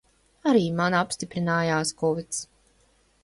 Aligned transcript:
Arī 0.51 0.63
man 0.77 0.95
apstiprinājās 0.99 1.91
kovids. 2.01 2.41